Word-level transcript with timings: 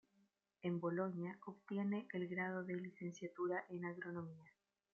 En 0.63 0.79
Boloña 0.79 1.37
obtiene 1.45 2.07
el 2.11 2.27
grado 2.27 2.63
de 2.63 2.73
licenciatura 2.75 3.65
en 3.69 3.85
Agronomía. 3.85 4.51